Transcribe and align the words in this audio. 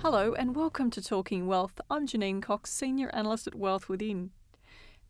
Hello 0.00 0.32
and 0.32 0.54
welcome 0.54 0.90
to 0.90 1.02
Talking 1.02 1.48
Wealth. 1.48 1.80
I'm 1.90 2.06
Janine 2.06 2.40
Cox, 2.40 2.70
Senior 2.70 3.10
Analyst 3.12 3.48
at 3.48 3.56
Wealth 3.56 3.88
Within. 3.88 4.30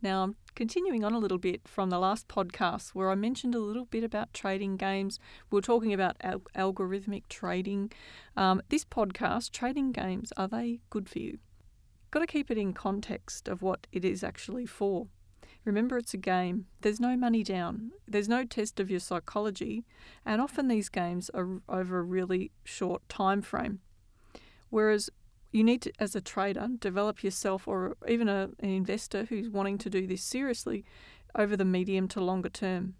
Now, 0.01 0.23
I'm 0.23 0.37
continuing 0.55 1.05
on 1.05 1.13
a 1.13 1.19
little 1.19 1.37
bit 1.37 1.69
from 1.69 1.91
the 1.91 1.99
last 1.99 2.27
podcast 2.27 2.95
where 2.95 3.11
I 3.11 3.15
mentioned 3.15 3.55
a 3.55 3.59
little 3.61 3.85
bit 3.85 4.03
about 4.03 4.33
trading 4.33 4.79
games. 4.79 5.19
We 5.51 5.57
were 5.57 5.63
talking 5.63 5.93
about 5.93 6.17
al- 6.23 6.41
algorithmic 6.57 7.25
trading. 7.29 7.93
Um, 8.35 8.63
this 8.71 8.87
podcast, 8.87 9.51
trading 9.51 9.93
games, 9.93 10.33
are 10.39 10.49
they 10.49 10.81
good 10.89 11.11
for 11.11 11.19
you? 11.19 11.39
Got 12.11 12.21
to 12.21 12.27
keep 12.27 12.51
it 12.51 12.57
in 12.57 12.73
context 12.73 13.47
of 13.47 13.61
what 13.61 13.87
it 13.93 14.07
is 14.07 14.25
actually 14.25 14.65
for. 14.65 15.09
Remember, 15.67 15.99
it's 15.99 16.15
a 16.15 16.19
game. 16.19 16.65
There's 16.81 16.99
no 16.99 17.15
money 17.15 17.43
down. 17.43 17.93
There's 18.07 18.29
no 18.29 18.47
test 18.47 18.81
of 18.81 18.91
your 18.91 19.01
psychology, 19.01 19.85
and 20.25 20.41
often 20.41 20.69
these 20.69 20.89
games 20.89 21.31
are 21.35 21.61
over 21.69 21.99
a 21.99 22.03
really 22.03 22.53
short 22.65 23.07
time 23.11 23.43
frame. 23.43 23.81
Whereas 24.71 25.11
you 25.51 25.65
need 25.65 25.83
to, 25.83 25.93
as 25.99 26.15
a 26.15 26.21
trader, 26.21 26.69
develop 26.79 27.23
yourself 27.23 27.67
or 27.67 27.97
even 28.07 28.29
a, 28.29 28.51
an 28.61 28.69
investor 28.69 29.25
who's 29.25 29.49
wanting 29.49 29.79
to 29.79 29.91
do 29.91 30.07
this 30.07 30.23
seriously 30.23 30.85
over 31.35 31.57
the 31.57 31.65
medium 31.65 32.09
to 32.09 32.21
longer 32.21 32.49
term. 32.49 32.95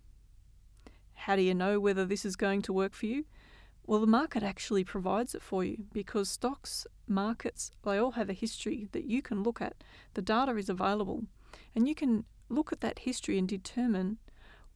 How 1.15 1.37
do 1.37 1.43
you 1.43 1.55
know 1.55 1.79
whether 1.79 2.05
this 2.05 2.25
is 2.25 2.37
going 2.37 2.63
to 2.63 2.73
work 2.73 2.95
for 2.95 3.07
you? 3.07 3.25
Well, 3.87 4.01
the 4.01 4.07
market 4.07 4.43
actually 4.43 4.85
provides 4.85 5.35
it 5.35 5.43
for 5.43 5.65
you 5.65 5.85
because 5.93 6.29
stocks, 6.29 6.87
markets, 7.07 7.73
they 7.85 7.97
all 7.97 8.13
have 8.13 8.29
a 8.29 8.35
history 8.35 8.89
that 8.93 9.05
you 9.05 9.23
can 9.23 9.43
look 9.43 9.61
at. 9.61 9.83
The 10.15 10.23
data 10.23 10.57
is 10.57 10.69
available, 10.69 11.25
and 11.75 11.89
you 11.89 11.95
can 11.95 12.25
look 12.51 12.73
at 12.73 12.81
that 12.81 13.01
history 13.01 13.39
and 13.39 13.49
determine 13.49 14.19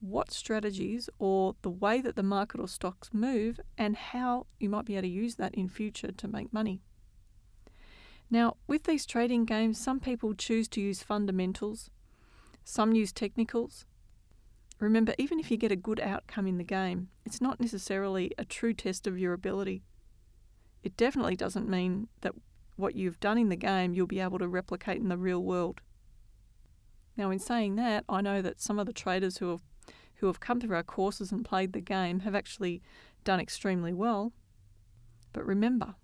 what 0.03 0.33
strategies 0.33 1.09
or 1.19 1.55
the 1.63 1.71
way 1.71 2.01
that 2.01 2.17
the 2.17 2.23
market 2.23 2.61
or 2.61 2.67
stocks 2.67 3.11
move 3.13 3.61
and 3.79 3.97
how 3.97 4.47
you 4.59 4.69
might 4.69 4.85
be 4.85 4.95
able 4.95 5.03
to 5.03 5.09
use 5.09 5.37
that 5.37 5.55
in 5.55 5.69
future 5.69 6.11
to 6.11 6.29
make 6.29 6.53
money. 6.53 6.81
Now, 8.29 8.57
with 8.67 8.85
these 8.85 9.07
trading 9.07 9.45
games, 9.45 9.79
some 9.79 10.01
people 10.01 10.35
choose 10.35 10.67
to 10.69 10.81
use 10.81 11.03
fundamentals, 11.03 11.89
some 12.65 12.95
use 12.95 13.13
technicals. 13.13 13.85
Remember, 14.81 15.15
even 15.19 15.39
if 15.39 15.51
you 15.51 15.57
get 15.57 15.71
a 15.71 15.77
good 15.77 16.01
outcome 16.01 16.47
in 16.47 16.59
the 16.59 16.65
game, 16.65 17.09
it's 17.25 17.41
not 17.41 17.61
necessarily 17.61 18.33
a 18.37 18.45
true 18.45 18.75
test 18.75 19.07
of 19.07 19.19
your 19.19 19.33
ability. 19.33 19.85
It 20.83 20.97
definitely 20.97 21.37
doesn't 21.37 21.69
mean 21.69 22.09
that 22.23 22.35
what 22.77 22.97
you've 22.97 23.21
done 23.21 23.39
in 23.39 23.51
the 23.51 23.57
game 23.57 23.95
you'll 23.95 24.07
be 24.09 24.19
able 24.19 24.41
to 24.41 24.49
replicate 24.49 25.01
in 25.01 25.09
the 25.09 25.19
real 25.19 25.43
world. 25.43 25.81
Now, 27.17 27.31
in 27.31 27.39
saying 27.39 27.77
that, 27.77 28.05
I 28.09 28.21
know 28.21 28.43
that 28.43 28.61
some 28.61 28.79
of 28.79 28.87
the 28.87 28.93
traders 28.93 29.39
who 29.39 29.51
have 29.51 29.63
who 30.23 30.29
have 30.29 30.39
come 30.39 30.61
through 30.61 30.77
our 30.77 30.85
courses 30.85 31.33
and 31.33 31.45
played 31.45 31.73
the 31.73 31.81
game 31.81 32.21
have 32.21 32.35
actually 32.35 32.81
done 33.25 33.41
extremely 33.41 33.93
well. 33.93 34.33
But 35.33 35.45
remember, 35.45 35.97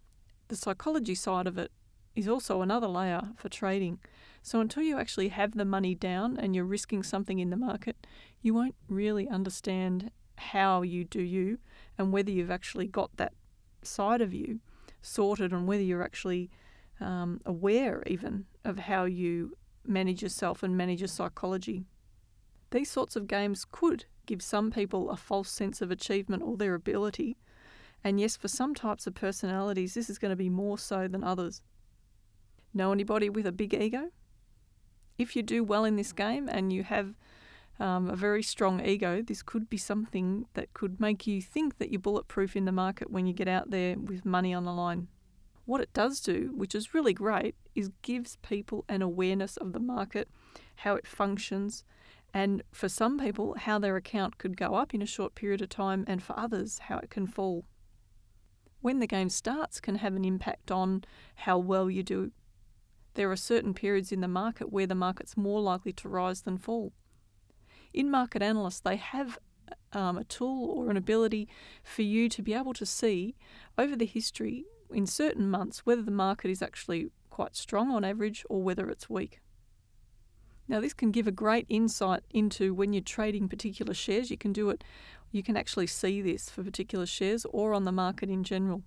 the 0.49 0.57
psychology 0.57 1.15
side 1.15 1.47
of 1.47 1.57
it 1.57 1.71
is 2.17 2.27
also 2.27 2.61
another 2.61 2.89
layer 2.89 3.29
for 3.37 3.49
trading. 3.49 4.01
So 4.43 4.61
until 4.61 4.83
you 4.83 4.99
actually 4.99 5.29
have 5.29 5.57
the 5.57 5.65
money 5.65 5.95
down 5.95 6.37
and 6.37 6.53
you're 6.53 6.65
risking 6.65 7.05
something 7.05 7.39
in 7.39 7.51
the 7.51 7.57
market, 7.57 8.09
you 8.43 8.55
won't 8.55 8.75
really 8.89 9.29
understand 9.29 10.11
how 10.37 10.83
you 10.83 11.05
do 11.05 11.23
you 11.23 11.59
and 11.97 12.13
whether 12.13 12.33
you've 12.33 12.51
actually 12.51 12.89
got 12.89 13.17
that 13.19 13.35
side 13.83 14.21
of 14.21 14.35
you 14.35 14.59
sorted 15.01 15.53
and 15.53 15.69
whether 15.69 15.83
you're 15.83 16.03
actually 16.03 16.51
um, 16.99 17.41
aware 17.47 18.03
even 18.09 18.47
of 18.65 18.81
how 18.81 19.05
you 19.05 19.57
manage 19.87 20.23
yourself 20.23 20.65
and 20.65 20.77
manage 20.77 21.01
your 21.01 21.09
psychology. 21.09 21.85
These 22.71 22.91
sorts 22.91 23.15
of 23.15 23.29
games 23.29 23.65
could 23.71 24.05
give 24.29 24.43
some 24.43 24.71
people 24.71 25.11
a 25.11 25.17
false 25.17 25.51
sense 25.51 25.81
of 25.81 25.91
achievement 25.91 26.43
or 26.45 26.57
their 26.57 26.75
ability. 26.75 27.37
And 28.05 28.21
yes, 28.21 28.37
for 28.37 28.47
some 28.47 28.75
types 28.75 29.07
of 29.07 29.15
personalities, 29.15 29.95
this 29.95 30.09
is 30.09 30.19
going 30.19 30.31
to 30.31 30.37
be 30.37 30.51
more 30.51 30.79
so 30.79 31.09
than 31.09 31.25
others. 31.25 31.63
Know 32.73 32.93
anybody 32.93 33.29
with 33.29 33.47
a 33.47 33.53
big 33.53 33.75
ego? 33.75 34.11
If 35.17 35.35
you 35.35 35.43
do 35.43 35.65
well 35.65 35.85
in 35.85 35.97
this 35.97 36.13
game 36.13 36.49
and 36.49 36.73
you 36.73 36.85
have 36.85 37.17
um, 37.81 38.09
a 38.09 38.15
very 38.15 38.43
strong 38.43 38.85
ego, 38.85 39.23
this 39.23 39.43
could 39.43 39.69
be 39.69 39.79
something 39.79 40.47
that 40.55 40.75
could 40.75 41.01
make 41.01 41.27
you 41.27 41.41
think 41.43 41.79
that 41.79 41.91
you're 41.91 42.01
bulletproof 42.01 42.55
in 42.55 42.67
the 42.67 42.73
market 42.73 43.11
when 43.11 43.27
you 43.27 43.33
get 43.33 43.49
out 43.49 43.71
there 43.71 43.99
with 43.99 44.25
money 44.25 44.55
on 44.55 44.65
the 44.65 44.73
line. 44.73 45.09
What 45.65 45.81
it 45.81 45.93
does 45.93 46.21
do, 46.21 46.53
which 46.55 46.75
is 46.75 46.95
really 46.95 47.13
great, 47.13 47.55
is 47.75 47.91
gives 48.03 48.37
people 48.37 48.85
an 48.89 49.03
awareness 49.03 49.57
of 49.57 49.73
the 49.73 49.81
market, 49.81 50.29
how 50.77 50.95
it 50.95 51.07
functions, 51.07 51.85
and 52.39 52.63
for 52.73 52.89
some 52.89 53.19
people, 53.19 53.55
how 53.59 53.79
their 53.79 53.97
account 53.97 54.39
could 54.39 54.57
go 54.57 54.75
up 54.75 54.95
in 54.95 55.03
a 55.03 55.07
short 55.07 55.35
period 55.35 55.63
of 55.63 55.69
time, 55.69 56.05
and 56.07 56.23
for 56.23 56.39
others, 56.39 56.79
how 56.81 56.99
it 56.99 57.11
can 57.11 57.27
fall. 57.27 57.65
When 58.81 59.01
the 59.01 59.07
game 59.07 59.29
starts, 59.29 59.81
can 59.81 59.97
have 59.97 60.15
an 60.15 60.25
impact 60.25 60.71
on 60.71 61.05
how 61.35 61.59
well 61.59 61.91
you 61.91 62.03
do 62.03 62.33
there 63.19 63.33
are 63.33 63.37
certain 63.37 63.75
periods 63.75 64.13
in 64.13 64.21
the 64.21 64.29
market 64.29 64.73
where 64.73 64.87
the 64.87 64.95
market's 64.95 65.37
more 65.37 65.61
likely 65.61 65.93
to 65.93 66.09
rise 66.09 66.43
than 66.43 66.57
fall. 66.57 66.93
In 67.93 68.13
market 68.13 68.43
analysts, 68.43 68.79
they 68.79 68.95
have 68.95 69.41
um, 69.93 70.17
a 70.19 70.23
tool 70.23 70.71
or 70.71 70.89
an 70.89 70.97
ability 70.97 71.49
for 71.83 72.03
you 72.03 72.29
to 72.29 72.43
be 72.43 72.55
able 72.55 72.75
to 72.75 72.87
see 72.87 73.35
over 73.77 73.97
the 73.97 74.07
history 74.07 74.67
in 74.95 75.05
certain 75.05 75.51
months 75.51 75.81
whether 75.81 76.03
the 76.03 76.13
market 76.13 76.49
is 76.49 76.63
actually 76.63 77.11
quite 77.29 77.57
strong 77.57 77.91
on 77.91 78.05
average 78.05 78.45
or 78.49 78.63
whether 78.63 78.89
it's 78.89 79.11
weak. 79.11 79.41
Now, 80.69 80.81
this 80.81 80.95
can 80.95 81.11
give 81.11 81.27
a 81.27 81.33
great 81.33 81.67
insight 81.69 82.23
into 82.31 82.75
when 82.75 82.93
you're 82.93 83.03
trading 83.03 83.49
particular 83.49 83.95
shares. 83.95 84.31
You 84.31 84.37
can 84.37 84.53
do 84.53 84.69
it, 84.71 84.85
you 85.33 85.43
can 85.43 85.57
actually 85.57 85.87
see 85.87 86.21
this 86.21 86.51
for 86.51 86.63
particular 86.63 87.07
shares 87.07 87.47
or 87.51 87.73
on 87.73 87.85
the 87.85 87.93
market 87.93 88.29
in 88.29 88.45
general 88.45 88.83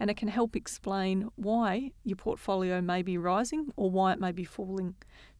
and 0.00 0.08
it 0.08 0.16
can 0.16 0.28
help 0.28 0.56
explain 0.56 1.28
why 1.36 1.92
your 2.04 2.16
portfolio 2.16 2.80
may 2.80 3.02
be 3.02 3.18
rising 3.18 3.70
or 3.76 3.90
why 3.90 4.12
it 4.12 4.18
may 4.18 4.32
be 4.32 4.44
falling. 4.44 4.94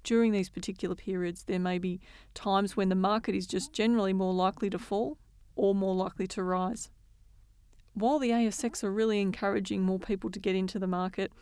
During 0.04 0.32
these 0.32 0.50
particular 0.50 0.94
periods, 0.94 1.44
there 1.44 1.58
may 1.58 1.78
be 1.78 1.98
times 2.34 2.76
when 2.76 2.90
the 2.90 2.94
market 2.94 3.34
is 3.34 3.46
just 3.46 3.72
generally 3.72 4.12
more 4.12 4.34
likely 4.34 4.68
to 4.70 4.78
fall 4.78 5.16
or 5.56 5.74
more 5.74 5.94
likely 5.94 6.26
to 6.28 6.42
rise. 6.42 6.90
While 7.94 8.18
the 8.18 8.30
ASX 8.30 8.84
are 8.84 8.92
really 8.92 9.20
encouraging 9.20 9.82
more 9.82 9.98
people 9.98 10.30
to 10.30 10.38
get 10.38 10.54
into 10.54 10.78
the 10.78 10.86
market, 10.86 11.32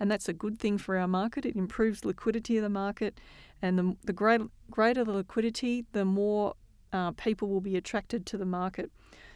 and 0.00 0.10
that's 0.10 0.28
a 0.28 0.32
good 0.32 0.58
thing 0.58 0.78
for 0.78 0.96
our 0.96 1.08
market, 1.08 1.44
it 1.44 1.56
improves 1.56 2.04
liquidity 2.04 2.56
of 2.56 2.62
the 2.62 2.70
market, 2.70 3.20
and 3.62 3.78
the, 3.78 3.96
the 4.04 4.12
greater, 4.12 5.04
the 5.04 5.12
liquidity, 5.12 5.84
the 5.92 6.04
more 6.04 6.54
uh, 6.92 7.12
people 7.12 7.48
will 7.48 7.60
be 7.60 7.76
attracted 7.76 8.26
to 8.26 8.38
the 8.38 8.44
market. 8.44 8.90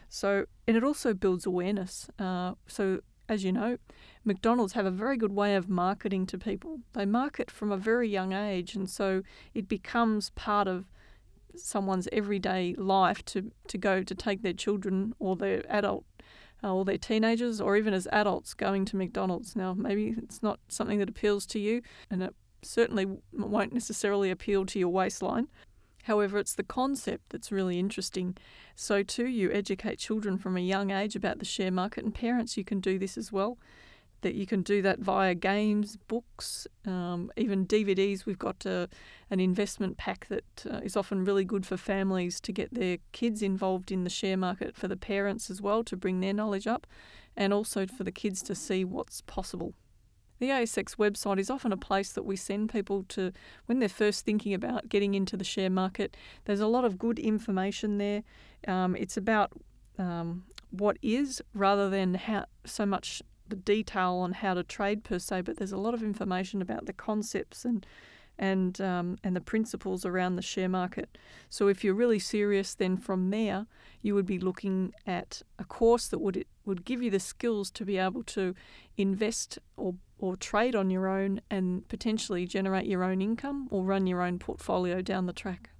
So, 0.09 0.45
and 0.67 0.77
it 0.77 0.83
also 0.83 1.13
builds 1.13 1.45
awareness. 1.45 2.09
Uh, 2.19 2.53
so, 2.67 3.01
as 3.27 3.43
you 3.43 3.51
know, 3.51 3.77
McDonald's 4.23 4.73
have 4.73 4.85
a 4.85 4.91
very 4.91 5.17
good 5.17 5.31
way 5.31 5.55
of 5.55 5.69
marketing 5.69 6.25
to 6.27 6.37
people. 6.37 6.79
They 6.93 7.05
market 7.05 7.49
from 7.49 7.71
a 7.71 7.77
very 7.77 8.07
young 8.07 8.33
age, 8.33 8.75
and 8.75 8.89
so 8.89 9.23
it 9.53 9.67
becomes 9.67 10.29
part 10.31 10.67
of 10.67 10.85
someone's 11.55 12.07
everyday 12.11 12.75
life 12.77 13.23
to, 13.25 13.51
to 13.67 13.77
go 13.77 14.03
to 14.03 14.15
take 14.15 14.41
their 14.41 14.53
children 14.53 15.13
or 15.19 15.35
their 15.35 15.63
adult 15.69 16.05
uh, 16.63 16.73
or 16.73 16.85
their 16.85 16.97
teenagers 16.97 17.59
or 17.59 17.75
even 17.77 17.93
as 17.93 18.07
adults 18.11 18.53
going 18.53 18.85
to 18.85 18.95
McDonald's. 18.95 19.55
Now, 19.55 19.73
maybe 19.73 20.15
it's 20.17 20.41
not 20.41 20.59
something 20.67 20.99
that 20.99 21.09
appeals 21.09 21.45
to 21.47 21.59
you, 21.59 21.81
and 22.09 22.23
it 22.23 22.35
certainly 22.65 23.17
won't 23.31 23.73
necessarily 23.73 24.31
appeal 24.31 24.65
to 24.67 24.79
your 24.79 24.89
waistline. 24.89 25.47
However, 26.03 26.37
it's 26.37 26.55
the 26.55 26.63
concept 26.63 27.29
that's 27.29 27.51
really 27.51 27.79
interesting. 27.79 28.35
So, 28.75 29.03
too, 29.03 29.27
you 29.27 29.51
educate 29.51 29.99
children 29.99 30.37
from 30.37 30.57
a 30.57 30.61
young 30.61 30.91
age 30.91 31.15
about 31.15 31.39
the 31.39 31.45
share 31.45 31.71
market, 31.71 32.03
and 32.03 32.13
parents, 32.13 32.57
you 32.57 32.65
can 32.65 32.79
do 32.79 32.99
this 32.99 33.17
as 33.17 33.31
well. 33.31 33.57
That 34.21 34.35
you 34.35 34.45
can 34.45 34.61
do 34.61 34.81
that 34.81 34.99
via 34.99 35.35
games, 35.35 35.97
books, 36.07 36.65
um, 36.85 37.31
even 37.35 37.65
DVDs. 37.65 38.25
We've 38.25 38.39
got 38.39 38.65
uh, 38.65 38.87
an 39.29 39.39
investment 39.39 39.97
pack 39.97 40.27
that 40.27 40.65
uh, 40.69 40.77
is 40.77 40.95
often 40.95 41.25
really 41.25 41.43
good 41.43 41.65
for 41.65 41.75
families 41.75 42.39
to 42.41 42.53
get 42.53 42.73
their 42.73 42.97
kids 43.11 43.41
involved 43.41 43.91
in 43.91 44.05
the 44.05 44.09
share 44.09 44.37
market 44.37 44.75
for 44.75 44.87
the 44.87 44.97
parents 44.97 45.49
as 45.49 45.61
well 45.61 45.83
to 45.85 45.97
bring 45.97 46.19
their 46.19 46.33
knowledge 46.33 46.67
up, 46.67 46.85
and 47.35 47.53
also 47.53 47.85
for 47.85 48.03
the 48.03 48.11
kids 48.11 48.41
to 48.43 48.55
see 48.55 48.83
what's 48.83 49.21
possible. 49.21 49.73
The 50.43 50.49
ASX 50.49 50.97
website 50.97 51.39
is 51.39 51.49
often 51.49 51.71
a 51.71 51.77
place 51.77 52.11
that 52.11 52.23
we 52.23 52.35
send 52.35 52.69
people 52.69 53.05
to 53.07 53.31
when 53.65 53.79
they're 53.79 53.87
first 53.87 54.25
thinking 54.25 54.53
about 54.53 54.89
getting 54.89 55.13
into 55.13 55.37
the 55.37 55.45
share 55.45 55.69
market. 55.69 56.17
There's 56.43 56.59
a 56.59 56.67
lot 56.67 56.83
of 56.83 56.99
good 56.99 57.17
information 57.17 57.97
there. 57.97 58.23
Um, 58.67 58.93
it's 58.97 59.15
about 59.15 59.53
um, 59.97 60.43
what 60.69 60.97
is 61.01 61.41
rather 61.53 61.89
than 61.89 62.15
how 62.15 62.43
so 62.65 62.85
much 62.85 63.21
the 63.47 63.55
detail 63.55 64.15
on 64.15 64.33
how 64.33 64.53
to 64.53 64.63
trade 64.63 65.05
per 65.05 65.17
se, 65.17 65.43
but 65.43 65.55
there's 65.55 65.71
a 65.71 65.77
lot 65.77 65.93
of 65.93 66.03
information 66.03 66.61
about 66.61 66.87
the 66.87 66.93
concepts 66.93 67.63
and 67.63 67.85
and 68.37 68.81
um, 68.81 69.17
and 69.23 69.37
the 69.37 69.41
principles 69.41 70.05
around 70.05 70.35
the 70.35 70.41
share 70.41 70.67
market. 70.67 71.17
So 71.49 71.69
if 71.69 71.85
you're 71.85 71.93
really 71.93 72.19
serious, 72.19 72.75
then 72.75 72.97
from 72.97 73.29
there 73.29 73.65
you 74.01 74.13
would 74.15 74.25
be 74.25 74.39
looking 74.39 74.93
at 75.07 75.41
a 75.57 75.63
course 75.63 76.07
that 76.07 76.19
would 76.19 76.43
would 76.65 76.83
give 76.83 77.01
you 77.01 77.11
the 77.11 77.19
skills 77.19 77.71
to 77.71 77.85
be 77.85 77.97
able 77.97 78.23
to 78.23 78.55
invest 78.97 79.59
or 79.77 79.95
or 80.23 80.37
trade 80.37 80.73
on 80.73 80.89
your 80.89 81.05
own 81.05 81.41
and 81.51 81.85
potentially 81.89 82.47
generate 82.47 82.85
your 82.85 83.03
own 83.03 83.21
income 83.21 83.67
or 83.69 83.83
run 83.83 84.07
your 84.07 84.21
own 84.21 84.39
portfolio 84.39 85.01
down 85.01 85.25
the 85.25 85.33
track. 85.33 85.71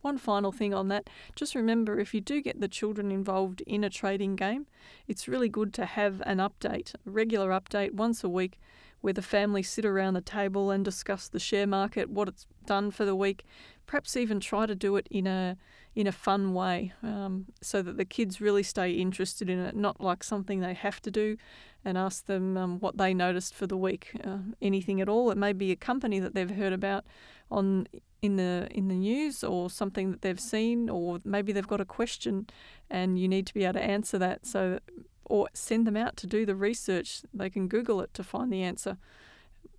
One 0.00 0.18
final 0.18 0.50
thing 0.50 0.74
on 0.74 0.88
that 0.88 1.08
just 1.36 1.54
remember 1.54 2.00
if 2.00 2.12
you 2.12 2.20
do 2.20 2.42
get 2.42 2.60
the 2.60 2.66
children 2.66 3.12
involved 3.12 3.60
in 3.60 3.84
a 3.84 3.88
trading 3.88 4.34
game, 4.34 4.66
it's 5.06 5.28
really 5.28 5.48
good 5.48 5.72
to 5.74 5.86
have 5.86 6.20
an 6.26 6.38
update, 6.38 6.94
a 6.94 6.98
regular 7.08 7.50
update 7.50 7.92
once 7.92 8.24
a 8.24 8.28
week 8.28 8.58
where 9.00 9.12
the 9.12 9.22
family 9.22 9.62
sit 9.62 9.84
around 9.84 10.14
the 10.14 10.20
table 10.20 10.70
and 10.70 10.84
discuss 10.84 11.28
the 11.28 11.38
share 11.38 11.66
market, 11.66 12.10
what 12.10 12.28
it's 12.28 12.46
done 12.66 12.90
for 12.90 13.04
the 13.04 13.14
week. 13.14 13.44
Perhaps 13.86 14.16
even 14.16 14.40
try 14.40 14.66
to 14.66 14.74
do 14.74 14.96
it 14.96 15.06
in 15.10 15.26
a 15.26 15.56
in 15.94 16.06
a 16.06 16.12
fun 16.12 16.52
way, 16.52 16.92
um, 17.02 17.46
so 17.62 17.80
that 17.80 17.96
the 17.96 18.04
kids 18.04 18.38
really 18.38 18.62
stay 18.62 18.92
interested 18.92 19.48
in 19.48 19.58
it, 19.58 19.74
not 19.74 19.98
like 19.98 20.22
something 20.22 20.60
they 20.60 20.74
have 20.74 21.00
to 21.02 21.10
do. 21.10 21.36
And 21.84 21.96
ask 21.96 22.26
them 22.26 22.56
um, 22.56 22.80
what 22.80 22.98
they 22.98 23.14
noticed 23.14 23.54
for 23.54 23.68
the 23.68 23.76
week, 23.76 24.10
uh, 24.24 24.38
anything 24.60 25.00
at 25.00 25.08
all. 25.08 25.30
It 25.30 25.38
may 25.38 25.52
be 25.52 25.70
a 25.70 25.76
company 25.76 26.18
that 26.18 26.34
they've 26.34 26.50
heard 26.50 26.72
about 26.72 27.04
on 27.48 27.86
in 28.22 28.36
the 28.36 28.66
in 28.70 28.88
the 28.88 28.94
news 28.94 29.44
or 29.44 29.70
something 29.70 30.10
that 30.10 30.22
they've 30.22 30.40
seen 30.40 30.88
or 30.90 31.18
maybe 31.24 31.52
they've 31.52 31.66
got 31.66 31.80
a 31.80 31.84
question 31.84 32.46
and 32.90 33.18
you 33.18 33.28
need 33.28 33.46
to 33.46 33.54
be 33.54 33.64
able 33.64 33.74
to 33.74 33.82
answer 33.82 34.18
that 34.18 34.44
so 34.46 34.78
or 35.26 35.48
send 35.52 35.86
them 35.86 35.96
out 35.96 36.16
to 36.16 36.26
do 36.26 36.46
the 36.46 36.56
research 36.56 37.22
they 37.32 37.50
can 37.50 37.68
google 37.68 38.00
it 38.00 38.12
to 38.14 38.22
find 38.22 38.52
the 38.52 38.62
answer 38.62 38.96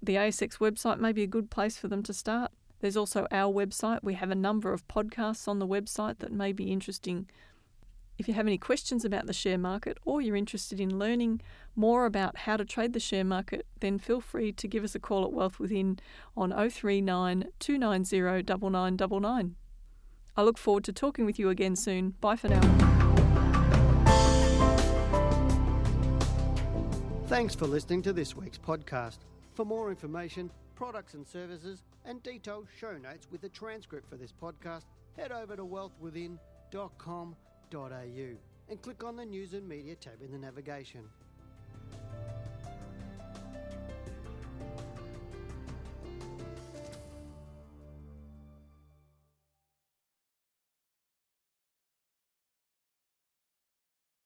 the 0.02 0.16
ASX 0.16 0.58
website 0.58 1.00
may 1.00 1.12
be 1.12 1.24
a 1.24 1.28
good 1.28 1.50
place 1.50 1.78
for 1.78 1.88
them 1.88 2.04
to 2.04 2.14
start 2.14 2.52
there's 2.80 2.98
also 2.98 3.28
our 3.32 3.52
website 3.52 4.00
we 4.04 4.14
have 4.14 4.32
a 4.32 4.36
number 4.36 4.72
of 4.74 4.88
podcasts 4.88 5.48
on 5.48 5.60
the 5.60 5.68
website 5.68 6.20
that 6.20 6.32
may 6.32 6.52
be 6.52 6.72
interesting 6.72 7.28
if 8.18 8.28
you 8.28 8.34
have 8.34 8.48
any 8.48 8.58
questions 8.58 9.06
about 9.06 9.28
the 9.28 9.34
share 9.34 9.58
market 9.58 9.98
or 10.04 10.22
you're 10.22 10.36
interested 10.36 10.80
in 10.80 10.98
learning 10.98 11.42
more 11.76 12.06
about 12.06 12.40
how 12.40 12.58
to 12.58 12.66
trade 12.66 12.94
the 12.94 13.00
share 13.00 13.24
market, 13.24 13.66
then 13.80 14.00
feel 14.00 14.22
free 14.22 14.52
to 14.54 14.68
give 14.68 14.84
us 14.84 14.96
a 14.96 15.00
call 15.00 15.24
at 15.24 15.34
Wealth 15.34 15.60
Within 15.60 16.00
on 16.36 16.50
039 16.50 17.46
290 17.60 18.22
9999. 18.22 19.56
I 20.36 20.44
look 20.44 20.58
forward 20.58 20.84
to 20.86 20.94
talking 20.94 21.26
with 21.26 21.40
you 21.40 21.50
again 21.50 21.76
soon. 21.76 22.12
Bye 22.22 22.36
for 22.36 22.50
now. 22.50 22.97
Thanks 27.28 27.54
for 27.54 27.68
listening 27.68 28.02
to 28.04 28.14
this 28.14 28.38
week's 28.38 28.58
podcast. 28.58 29.18
For 29.54 29.66
more 29.66 29.90
information, 29.90 30.50
products 30.76 31.14
and 31.14 31.28
services, 31.28 31.84
and 32.06 32.24
detailed 32.24 32.68
show 32.80 32.98
notes 32.98 33.28
with 33.30 33.42
the 33.42 33.50
transcript 33.50 34.10
for 34.10 34.16
this 34.16 34.32
podcast, 34.32 34.86
head 35.18 35.34
over 35.34 35.58
to 35.58 35.66
wealthwithin.com.au 35.66 38.38
and 38.70 38.82
click 38.82 39.04
on 39.04 39.18
the 39.18 39.26
News 39.26 39.54
and 39.54 39.68
Media 39.68 39.96
tab 39.96 40.22
in 40.22 40.32
the 40.32 40.38
navigation. 40.38 41.02